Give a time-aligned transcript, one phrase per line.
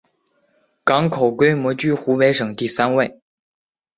[0.83, 3.19] 港口规模居湖北省第三位。